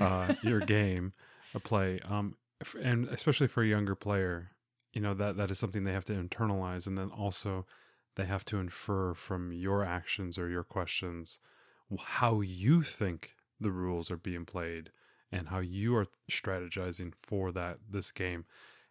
uh, 0.00 0.34
your 0.44 0.60
game 0.60 1.12
a 1.54 1.60
play 1.60 2.00
um 2.04 2.36
f- 2.60 2.76
and 2.82 3.08
especially 3.08 3.46
for 3.48 3.62
a 3.62 3.66
younger 3.66 3.94
player 3.94 4.50
you 4.92 5.00
know 5.00 5.14
that 5.14 5.36
that 5.36 5.50
is 5.50 5.58
something 5.58 5.84
they 5.84 5.92
have 5.92 6.04
to 6.04 6.12
internalize 6.12 6.86
and 6.86 6.96
then 6.98 7.10
also 7.10 7.66
they 8.16 8.24
have 8.26 8.44
to 8.46 8.58
infer 8.58 9.14
from 9.14 9.52
your 9.52 9.84
actions 9.84 10.38
or 10.38 10.48
your 10.48 10.64
questions 10.64 11.40
how 12.00 12.40
you 12.40 12.82
think 12.82 13.36
the 13.60 13.70
rules 13.70 14.10
are 14.10 14.16
being 14.16 14.44
played 14.46 14.90
and 15.30 15.48
how 15.48 15.58
you 15.60 15.94
are 15.96 16.06
strategizing 16.30 17.12
for 17.22 17.52
that 17.52 17.78
this 17.88 18.10
game 18.10 18.44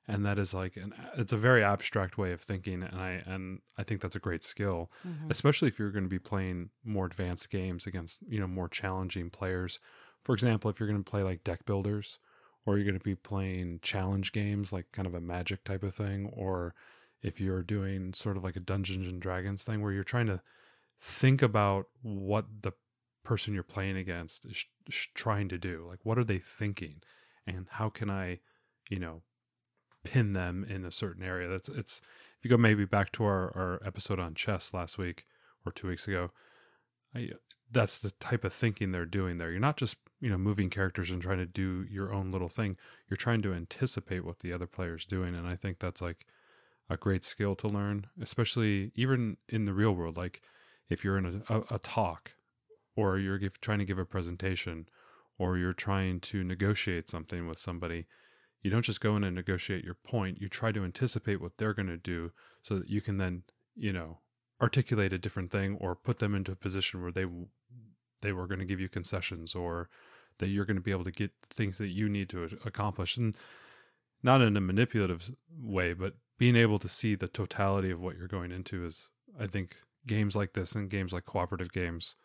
and 0.07 0.25
that 0.25 0.39
is 0.39 0.53
like 0.53 0.75
an 0.77 0.93
it's 1.15 1.31
a 1.33 1.37
very 1.37 1.63
abstract 1.63 2.17
way 2.17 2.31
of 2.31 2.41
thinking 2.41 2.81
and 2.83 2.95
i 2.99 3.11
and 3.25 3.61
i 3.77 3.83
think 3.83 4.01
that's 4.01 4.15
a 4.15 4.19
great 4.19 4.43
skill 4.43 4.91
Mhm. 5.03 5.31
especially 5.31 5.67
if 5.67 5.77
you're 5.77 5.91
going 5.91 6.03
to 6.03 6.09
be 6.09 6.19
playing 6.19 6.69
more 6.83 7.05
advanced 7.05 7.49
games 7.49 7.85
against 7.87 8.21
you 8.27 8.39
know 8.39 8.47
more 8.47 8.69
challenging 8.69 9.29
players 9.29 9.79
for 10.23 10.33
example 10.33 10.69
if 10.69 10.79
you're 10.79 10.89
going 10.89 11.01
to 11.03 11.09
play 11.09 11.23
like 11.23 11.43
deck 11.43 11.65
builders 11.65 12.19
or 12.65 12.77
you're 12.77 12.85
going 12.85 12.97
to 12.97 13.03
be 13.03 13.15
playing 13.15 13.79
challenge 13.81 14.31
games 14.31 14.71
like 14.73 14.91
kind 14.91 15.07
of 15.07 15.13
a 15.15 15.21
magic 15.21 15.63
type 15.63 15.83
of 15.83 15.93
thing 15.93 16.27
or 16.33 16.73
if 17.21 17.39
you're 17.39 17.63
doing 17.63 18.13
sort 18.13 18.37
of 18.37 18.43
like 18.43 18.55
a 18.55 18.59
dungeons 18.61 19.07
and 19.07 19.21
dragons 19.21 19.63
thing 19.63 19.81
where 19.81 19.91
you're 19.91 20.03
trying 20.03 20.27
to 20.27 20.41
think 20.99 21.41
about 21.41 21.87
what 22.01 22.45
the 22.61 22.73
person 23.23 23.53
you're 23.53 23.63
playing 23.63 23.97
against 23.97 24.45
is 24.45 24.65
sh- 24.89 25.07
trying 25.13 25.49
to 25.49 25.57
do. 25.57 25.85
Like, 25.87 25.99
what 26.03 26.17
are 26.17 26.23
they 26.23 26.39
thinking, 26.39 27.01
and 27.45 27.67
how 27.69 27.89
can 27.89 28.09
I, 28.09 28.39
you 28.89 28.99
know, 28.99 29.21
pin 30.03 30.33
them 30.33 30.65
in 30.67 30.85
a 30.85 30.91
certain 30.91 31.23
area? 31.23 31.47
That's 31.47 31.69
it's. 31.69 32.01
If 32.39 32.45
you 32.45 32.49
go 32.49 32.57
maybe 32.57 32.85
back 32.85 33.11
to 33.13 33.23
our 33.23 33.55
our 33.55 33.81
episode 33.85 34.19
on 34.19 34.33
chess 34.33 34.73
last 34.73 34.97
week 34.97 35.25
or 35.65 35.71
two 35.71 35.87
weeks 35.87 36.07
ago, 36.07 36.31
I, 37.15 37.31
that's 37.71 37.97
the 37.97 38.11
type 38.11 38.43
of 38.43 38.53
thinking 38.53 38.91
they're 38.91 39.05
doing 39.05 39.37
there. 39.37 39.51
You're 39.51 39.59
not 39.59 39.77
just 39.77 39.97
you 40.19 40.29
know 40.29 40.37
moving 40.37 40.69
characters 40.69 41.11
and 41.11 41.21
trying 41.21 41.37
to 41.37 41.45
do 41.45 41.85
your 41.89 42.11
own 42.11 42.31
little 42.31 42.49
thing. 42.49 42.77
You're 43.09 43.17
trying 43.17 43.41
to 43.43 43.53
anticipate 43.53 44.25
what 44.25 44.39
the 44.39 44.53
other 44.53 44.67
player's 44.67 45.05
doing, 45.05 45.35
and 45.35 45.47
I 45.47 45.55
think 45.55 45.79
that's 45.79 46.01
like 46.01 46.25
a 46.91 46.97
great 46.97 47.23
skill 47.23 47.55
to 47.55 47.67
learn, 47.67 48.07
especially 48.21 48.91
even 48.95 49.37
in 49.47 49.65
the 49.65 49.73
real 49.73 49.93
world. 49.93 50.17
Like 50.17 50.41
if 50.89 51.03
you're 51.03 51.17
in 51.17 51.43
a, 51.47 51.55
a, 51.55 51.63
a 51.75 51.79
talk, 51.79 52.33
or 52.95 53.17
you're 53.17 53.37
give, 53.37 53.61
trying 53.61 53.79
to 53.79 53.85
give 53.85 53.97
a 53.97 54.05
presentation, 54.05 54.87
or 55.39 55.57
you're 55.57 55.73
trying 55.73 56.19
to 56.19 56.43
negotiate 56.43 57.09
something 57.09 57.47
with 57.47 57.57
somebody, 57.57 58.05
you 58.61 58.69
don't 58.69 58.85
just 58.85 59.01
go 59.01 59.15
in 59.15 59.23
and 59.23 59.35
negotiate 59.35 59.85
your 59.85 59.95
point. 59.95 60.41
You 60.41 60.49
try 60.49 60.71
to 60.73 60.83
anticipate 60.83 61.41
what 61.41 61.57
they're 61.57 61.73
going 61.73 61.87
to 61.87 61.97
do, 61.97 62.31
so 62.61 62.79
that 62.79 62.89
you 62.89 62.99
can 62.99 63.17
then 63.17 63.43
you 63.75 63.93
know 63.93 64.19
articulate 64.61 65.13
a 65.13 65.17
different 65.17 65.49
thing 65.49 65.77
or 65.79 65.95
put 65.95 66.19
them 66.19 66.35
into 66.35 66.51
a 66.51 66.55
position 66.55 67.01
where 67.01 67.11
they 67.11 67.25
they 68.21 68.33
were 68.33 68.47
going 68.47 68.59
to 68.59 68.65
give 68.65 68.79
you 68.79 68.89
concessions 68.89 69.55
or 69.55 69.89
that 70.37 70.47
you're 70.47 70.65
going 70.65 70.75
to 70.75 70.81
be 70.81 70.91
able 70.91 71.03
to 71.03 71.11
get 71.11 71.31
things 71.49 71.77
that 71.77 71.87
you 71.87 72.07
need 72.07 72.29
to 72.29 72.43
accomplish 72.65 73.17
and 73.17 73.35
not 74.21 74.41
in 74.41 74.55
a 74.55 74.61
manipulative 74.61 75.31
way 75.59 75.93
but 75.93 76.13
being 76.41 76.55
able 76.55 76.79
to 76.79 76.87
see 76.87 77.13
the 77.13 77.27
totality 77.27 77.91
of 77.91 78.01
what 78.01 78.17
you're 78.17 78.27
going 78.27 78.51
into 78.51 78.83
is 78.83 79.11
i 79.39 79.45
think 79.45 79.75
games 80.07 80.35
like 80.35 80.53
this 80.53 80.73
and 80.73 80.89
games 80.89 81.13
like 81.13 81.23
cooperative 81.23 81.71
games 81.71 82.15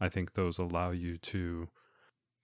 i 0.00 0.08
think 0.08 0.34
those 0.34 0.58
allow 0.58 0.92
you 0.92 1.16
to 1.16 1.66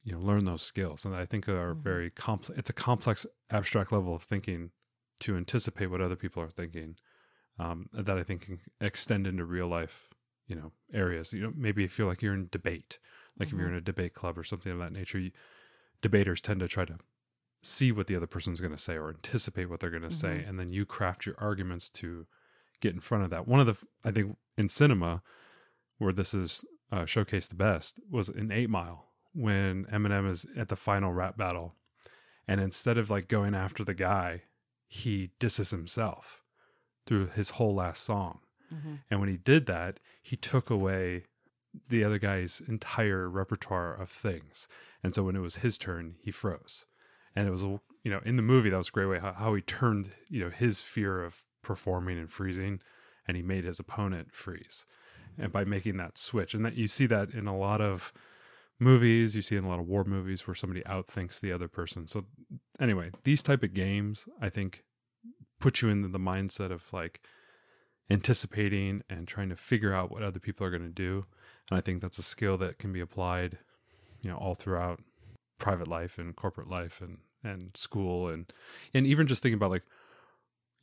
you 0.03 0.11
know 0.11 0.19
learn 0.19 0.45
those 0.45 0.61
skills 0.61 1.05
and 1.05 1.15
i 1.15 1.25
think 1.25 1.49
are 1.49 1.73
mm-hmm. 1.73 1.83
very 1.83 2.11
complex 2.11 2.59
it's 2.59 2.69
a 2.69 2.73
complex 2.73 3.25
abstract 3.53 3.93
level 3.93 4.13
of 4.13 4.25
thinking 4.25 4.73
to 5.21 5.37
anticipate 5.37 5.87
what 5.87 6.01
other 6.01 6.17
people 6.17 6.43
are 6.43 6.51
thinking 6.51 6.97
um, 7.61 7.89
that 7.93 8.19
i 8.19 8.25
think 8.25 8.47
can 8.47 8.59
extend 8.81 9.25
into 9.25 9.45
real 9.45 9.69
life 9.69 10.09
you 10.49 10.57
know 10.57 10.73
areas 10.93 11.33
you 11.33 11.41
know 11.41 11.53
maybe 11.55 11.83
you 11.83 11.89
feel 11.89 12.09
like 12.09 12.23
you're 12.23 12.35
in 12.35 12.49
debate 12.51 12.99
like 13.39 13.47
mm-hmm. 13.47 13.55
if 13.55 13.61
you're 13.61 13.69
mm-hmm. 13.69 13.77
in 13.77 13.83
a 13.83 13.93
debate 13.93 14.15
club 14.15 14.37
or 14.37 14.43
something 14.43 14.73
of 14.73 14.81
that 14.81 14.93
nature 14.93 15.21
you, 15.21 15.31
debaters 16.03 16.41
tend 16.41 16.59
to 16.59 16.67
try 16.67 16.85
to 16.85 16.99
see 17.65 17.93
what 17.93 18.07
the 18.07 18.17
other 18.17 18.27
person's 18.27 18.61
going 18.61 18.73
to 18.73 18.79
say 18.79 18.97
or 18.97 19.09
anticipate 19.09 19.69
what 19.69 19.81
they're 19.81 19.91
going 19.91 20.03
to 20.03 20.09
mm-hmm. 20.09 20.41
say 20.41 20.45
and 20.47 20.59
then 20.59 20.71
you 20.71 20.85
craft 20.85 21.27
your 21.27 21.35
arguments 21.39 21.89
to 21.89 22.27
get 22.81 22.93
in 22.93 23.01
front 23.01 23.25
of 23.25 23.31
that 23.31 23.49
one 23.49 23.61
of 23.61 23.67
the 23.67 23.77
i 24.05 24.11
think 24.11 24.37
in 24.57 24.69
cinema 24.69 25.23
where 25.99 26.13
this 26.13 26.35
is 26.35 26.65
uh, 26.93 27.03
showcased 27.03 27.49
the 27.49 27.55
best 27.55 27.99
was 28.11 28.29
in 28.29 28.53
eight 28.53 28.71
mile 28.71 29.07
when 29.35 29.85
eminem 29.87 30.29
is 30.29 30.47
at 30.57 30.69
the 30.69 30.77
final 30.77 31.13
rap 31.13 31.37
battle 31.37 31.75
and 32.47 32.61
instead 32.61 32.99
of 32.99 33.11
like 33.11 33.29
going 33.29 33.55
after 33.55 33.83
the 33.85 33.95
guy 33.95 34.43
he 34.87 35.31
disses 35.39 35.71
himself 35.71 36.43
through 37.07 37.27
his 37.29 37.51
whole 37.51 37.75
last 37.75 38.03
song 38.03 38.41
mm-hmm. 38.73 38.95
and 39.11 39.21
when 39.21 39.29
he 39.29 39.37
did 39.37 39.67
that 39.67 39.99
he 40.23 40.37
took 40.37 40.71
away 40.71 41.25
the 41.89 42.05
other 42.05 42.19
guy's 42.19 42.63
entire 42.67 43.29
repertoire 43.29 43.95
of 43.95 44.11
things. 44.11 44.69
And 45.03 45.15
so 45.15 45.25
when 45.25 45.37
it 45.37 45.41
was 45.41 45.57
his 45.57 45.79
turn, 45.79 46.17
he 46.21 46.31
froze. 46.31 46.87
And 47.37 47.49
it 47.49 47.51
was, 47.51 47.63
you 47.63 47.81
know, 48.05 48.21
in 48.25 48.37
the 48.37 48.43
movie, 48.43 48.71
that 48.71 48.77
was 48.77 48.89
a 48.89 48.93
great 48.93 49.07
way 49.07 49.19
how, 49.19 49.33
how 49.33 49.55
he 49.55 49.63
turned, 49.63 50.11
you 50.29 50.41
know, 50.41 50.51
his 50.51 50.81
fear 50.81 51.23
of 51.23 51.45
performing 51.63 52.19
and 52.19 52.31
freezing 52.31 52.81
and 53.27 53.37
he 53.37 53.43
made 53.43 53.65
his 53.65 53.81
opponent 53.81 54.33
freeze. 54.33 54.87
And 55.39 55.53
by 55.53 55.65
making 55.65 55.97
that 55.97 56.19
switch, 56.19 56.55
and 56.55 56.65
that 56.65 56.75
you 56.75 56.87
see 56.87 57.07
that 57.07 57.31
in 57.31 57.47
a 57.47 57.57
lot 57.57 57.81
of 57.81 58.13
movies, 58.79 59.35
you 59.35 59.43
see 59.43 59.57
in 59.57 59.65
a 59.65 59.69
lot 59.69 59.81
of 59.81 59.87
war 59.87 60.05
movies 60.05 60.47
where 60.47 60.55
somebody 60.55 60.83
outthinks 60.83 61.41
the 61.41 61.53
other 61.53 61.67
person. 61.67 62.07
So 62.07 62.27
anyway, 62.79 63.11
these 63.25 63.43
type 63.43 63.63
of 63.63 63.75
games, 63.75 64.29
I 64.41 64.49
think, 64.49 64.85
put 65.59 65.83
you 65.83 65.89
into 65.89 66.09
the 66.09 66.19
mindset 66.19 66.71
of 66.71 66.93
like, 66.93 67.21
anticipating 68.11 69.03
and 69.09 69.27
trying 69.27 69.49
to 69.49 69.57
figure 69.57 69.95
out 69.95 70.11
what 70.11 70.23
other 70.23 70.41
people 70.41 70.67
are 70.67 70.71
going 70.71 70.83
to 70.83 70.89
do. 70.89 71.25
And 71.71 71.79
I 71.79 71.81
think 71.81 72.03
that's 72.03 72.19
a 72.19 72.23
skill 72.23 72.59
that 72.59 72.79
can 72.79 72.93
be 72.93 73.01
applied, 73.01 73.59
you 74.23 74.31
know, 74.31 74.37
all 74.37 74.55
throughout 74.55 75.01
private 75.59 75.89
life 75.89 76.19
and 76.19 76.37
corporate 76.37 76.69
life 76.69 77.01
and 77.01 77.19
and 77.43 77.77
school 77.77 78.29
and 78.29 78.53
and 78.93 79.07
even 79.07 79.27
just 79.27 79.43
thinking 79.43 79.57
about 79.57 79.71
like 79.71 79.83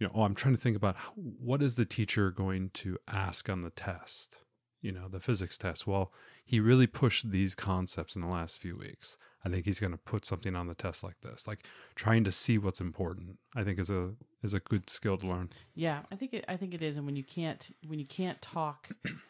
you 0.02 0.08
know, 0.08 0.14
oh, 0.16 0.24
I'm 0.24 0.34
trying 0.34 0.56
to 0.56 0.60
think 0.60 0.76
about 0.76 0.96
what 1.16 1.62
is 1.62 1.76
the 1.76 1.86
teacher 1.86 2.32
going 2.32 2.72
to 2.74 2.98
ask 3.08 3.50
on 3.50 3.62
the 3.62 3.70
test? 3.70 4.40
You 4.82 4.92
know, 4.92 5.08
the 5.08 5.20
physics 5.20 5.60
test. 5.60 5.86
Well, 5.86 6.12
he 6.44 6.60
really 6.60 6.88
pushed 6.88 7.30
these 7.30 7.54
concepts 7.54 8.16
in 8.16 8.24
the 8.24 8.28
last 8.28 8.58
few 8.58 8.76
weeks. 8.76 9.16
I 9.46 9.50
think 9.50 9.66
he's 9.66 9.80
going 9.80 9.92
to 9.92 10.00
put 10.00 10.26
something 10.26 10.56
on 10.56 10.66
the 10.66 10.74
test 10.74 11.04
like 11.04 11.22
this, 11.22 11.48
like 11.48 11.68
trying 11.94 12.24
to 12.24 12.32
see 12.32 12.58
what's 12.58 12.82
important. 12.82 13.38
I 13.56 13.64
think 13.64 13.78
is 13.78 13.92
a 13.92 14.14
is 14.42 14.56
a 14.56 14.60
good 14.60 14.90
skill 14.90 15.18
to 15.18 15.28
learn. 15.28 15.50
Yeah, 15.76 16.00
I 16.12 16.16
think 16.16 16.34
it, 16.34 16.46
I 16.48 16.58
think 16.58 16.74
it 16.74 16.82
is, 16.82 16.98
and 16.98 17.06
when 17.06 17.16
you 17.16 17.24
can't 17.24 17.70
when 17.86 18.00
you 18.00 18.06
can't 18.06 18.42
talk 18.42 18.90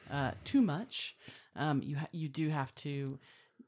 uh, 0.10 0.31
too 0.45 0.62
much, 0.62 1.17
um, 1.57 1.83
you 1.83 1.98
ha- 1.98 2.07
you 2.13 2.29
do 2.29 2.48
have 2.48 2.74
to 2.75 3.19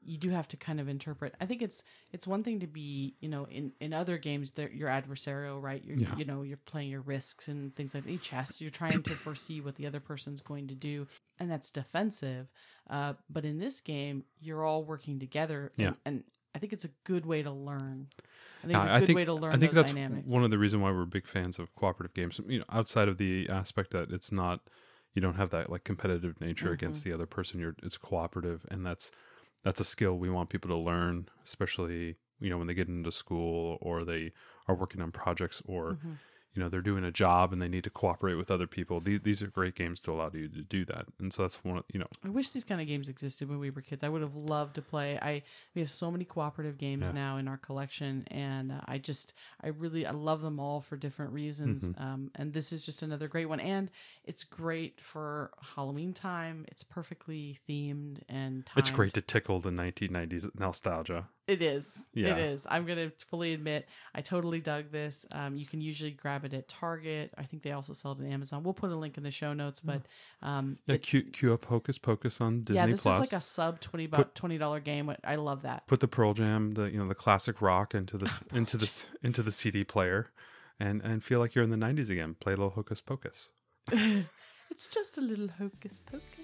you 0.06 0.18
do 0.18 0.30
have 0.30 0.48
to 0.48 0.56
kind 0.56 0.80
of 0.80 0.88
interpret. 0.88 1.34
I 1.40 1.46
think 1.46 1.62
it's 1.62 1.82
it's 2.12 2.26
one 2.26 2.42
thing 2.42 2.60
to 2.60 2.66
be 2.66 3.14
you 3.20 3.28
know 3.28 3.46
in 3.50 3.72
in 3.80 3.92
other 3.92 4.18
games 4.18 4.50
that 4.52 4.74
you're 4.74 4.88
adversarial, 4.88 5.62
right? 5.62 5.82
You're 5.84 5.96
yeah. 5.96 6.16
you 6.16 6.24
know 6.24 6.42
you're 6.42 6.58
playing 6.58 6.90
your 6.90 7.00
risks 7.00 7.48
and 7.48 7.74
things 7.74 7.94
like 7.94 8.04
that. 8.04 8.22
Chess, 8.22 8.60
you're 8.60 8.70
trying 8.70 9.02
to 9.02 9.14
foresee 9.14 9.60
what 9.60 9.76
the 9.76 9.86
other 9.86 10.00
person's 10.00 10.40
going 10.40 10.68
to 10.68 10.74
do, 10.74 11.06
and 11.38 11.50
that's 11.50 11.70
defensive. 11.70 12.48
Uh, 12.88 13.14
but 13.30 13.44
in 13.44 13.58
this 13.58 13.80
game, 13.80 14.24
you're 14.40 14.64
all 14.64 14.84
working 14.84 15.18
together, 15.18 15.72
yeah. 15.76 15.88
and, 15.88 15.96
and 16.04 16.24
I 16.54 16.58
think 16.58 16.72
it's 16.72 16.84
a 16.84 16.90
good 17.04 17.26
way 17.26 17.42
to 17.42 17.50
learn. 17.50 18.08
I 18.62 18.66
think 18.66 18.76
it's 18.76 18.84
a 18.84 18.98
good 19.00 19.06
think, 19.06 19.16
way 19.16 19.24
to 19.24 19.34
learn. 19.34 19.52
I 19.52 19.56
think 19.56 19.72
that's 19.72 19.90
dynamics. 19.90 20.30
one 20.30 20.44
of 20.44 20.50
the 20.50 20.58
reasons 20.58 20.82
why 20.82 20.90
we're 20.90 21.04
big 21.04 21.26
fans 21.26 21.58
of 21.58 21.74
cooperative 21.74 22.14
games. 22.14 22.40
You 22.46 22.60
know, 22.60 22.64
outside 22.70 23.08
of 23.08 23.18
the 23.18 23.48
aspect 23.48 23.90
that 23.90 24.10
it's 24.10 24.30
not, 24.30 24.60
you 25.14 25.20
don't 25.20 25.34
have 25.34 25.50
that 25.50 25.70
like 25.70 25.84
competitive 25.84 26.40
nature 26.40 26.66
mm-hmm. 26.66 26.74
against 26.74 27.04
the 27.04 27.12
other 27.12 27.26
person. 27.26 27.58
You're 27.58 27.74
it's 27.82 27.98
cooperative, 27.98 28.64
and 28.70 28.86
that's 28.86 29.10
that's 29.64 29.80
a 29.80 29.84
skill 29.84 30.16
we 30.16 30.30
want 30.30 30.50
people 30.50 30.70
to 30.70 30.76
learn, 30.76 31.28
especially 31.44 32.16
you 32.40 32.50
know 32.50 32.58
when 32.58 32.66
they 32.66 32.74
get 32.74 32.88
into 32.88 33.10
school 33.10 33.78
or 33.80 34.04
they 34.04 34.32
are 34.68 34.74
working 34.74 35.00
on 35.00 35.10
projects 35.10 35.62
or. 35.66 35.92
Mm-hmm 35.94 36.12
you 36.54 36.62
know 36.62 36.68
they're 36.68 36.80
doing 36.80 37.04
a 37.04 37.10
job 37.10 37.52
and 37.52 37.60
they 37.60 37.68
need 37.68 37.84
to 37.84 37.90
cooperate 37.90 38.34
with 38.34 38.50
other 38.50 38.66
people. 38.66 39.00
These, 39.00 39.20
these 39.22 39.42
are 39.42 39.48
great 39.48 39.74
games 39.74 40.00
to 40.00 40.12
allow 40.12 40.30
you 40.32 40.48
to 40.48 40.62
do 40.62 40.84
that. 40.86 41.06
And 41.18 41.32
so 41.32 41.42
that's 41.42 41.62
one 41.64 41.78
of 41.78 41.84
you 41.92 41.98
know. 41.98 42.06
I 42.24 42.28
wish 42.28 42.50
these 42.50 42.64
kind 42.64 42.80
of 42.80 42.86
games 42.86 43.08
existed 43.08 43.48
when 43.48 43.58
we 43.58 43.70
were 43.70 43.80
kids. 43.80 44.02
I 44.02 44.08
would 44.08 44.22
have 44.22 44.36
loved 44.36 44.76
to 44.76 44.82
play. 44.82 45.18
I 45.20 45.42
we 45.74 45.80
have 45.80 45.90
so 45.90 46.10
many 46.10 46.24
cooperative 46.24 46.78
games 46.78 47.06
yeah. 47.06 47.12
now 47.12 47.36
in 47.36 47.48
our 47.48 47.56
collection 47.56 48.26
and 48.30 48.72
uh, 48.72 48.80
i 48.86 48.98
just 48.98 49.32
i 49.62 49.68
really 49.68 50.06
i 50.06 50.10
love 50.10 50.42
them 50.42 50.60
all 50.60 50.80
for 50.80 50.96
different 50.96 51.32
reasons. 51.32 51.88
Mm-hmm. 51.88 52.02
um, 52.02 52.30
and 52.34 52.52
this 52.52 52.72
is 52.72 52.82
just 52.82 53.02
another 53.02 53.28
great 53.28 53.48
one. 53.48 53.60
And 53.60 53.90
it's 54.24 54.44
great 54.44 55.00
for 55.00 55.50
halloween 55.60 56.12
time. 56.12 56.64
It's 56.68 56.82
perfectly 56.82 57.58
themed 57.68 58.18
and 58.28 58.66
timed. 58.66 58.78
it's 58.78 58.90
great 58.90 59.14
to 59.14 59.20
tickle 59.20 59.60
the 59.60 59.70
1990s 59.70 60.48
nostalgia 60.58 61.28
it 61.46 61.60
is. 61.60 62.06
Yeah. 62.14 62.32
It 62.32 62.38
is. 62.38 62.66
I'm 62.70 62.86
going 62.86 62.98
to 62.98 63.12
fully 63.26 63.52
admit 63.52 63.86
I 64.14 64.22
totally 64.22 64.60
dug 64.60 64.90
this. 64.90 65.26
Um, 65.32 65.56
you 65.56 65.66
can 65.66 65.80
usually 65.80 66.10
grab 66.10 66.44
it 66.44 66.54
at 66.54 66.68
Target. 66.68 67.34
I 67.36 67.44
think 67.44 67.62
they 67.62 67.72
also 67.72 67.92
sell 67.92 68.12
it 68.12 68.18
on 68.20 68.26
Amazon. 68.26 68.62
We'll 68.62 68.74
put 68.74 68.90
a 68.90 68.96
link 68.96 69.18
in 69.18 69.24
the 69.24 69.30
show 69.30 69.52
notes, 69.52 69.80
but 69.80 70.02
um, 70.42 70.78
yeah, 70.86 70.96
queue, 70.96 71.22
queue 71.22 71.52
up 71.52 71.66
Hocus 71.66 71.98
Pocus 71.98 72.40
on 72.40 72.60
Disney 72.60 72.76
Yeah, 72.76 72.86
this 72.86 73.02
Plus. 73.02 73.14
is 73.26 73.32
like 73.32 73.38
a 73.38 73.42
sub 73.42 73.80
20 73.80 74.06
put, 74.08 74.34
$20 74.34 74.84
game. 74.84 75.14
I 75.22 75.36
love 75.36 75.62
that. 75.62 75.86
Put 75.86 76.00
the 76.00 76.08
Pearl 76.08 76.32
Jam, 76.34 76.72
the 76.72 76.84
you 76.84 76.98
know, 76.98 77.08
the 77.08 77.14
classic 77.14 77.60
rock 77.60 77.94
into 77.94 78.16
the 78.16 78.32
into 78.52 78.76
this 78.76 79.06
into 79.22 79.42
the 79.42 79.52
CD 79.52 79.84
player 79.84 80.30
and 80.80 81.02
and 81.02 81.22
feel 81.22 81.40
like 81.40 81.54
you're 81.54 81.64
in 81.64 81.70
the 81.70 81.76
90s 81.76 82.10
again. 82.10 82.36
Play 82.40 82.54
a 82.54 82.56
little 82.56 82.70
Hocus 82.70 83.00
Pocus. 83.00 83.50
it's 83.92 84.88
just 84.88 85.18
a 85.18 85.20
little 85.20 85.48
Hocus 85.48 86.02
Pocus. 86.02 86.43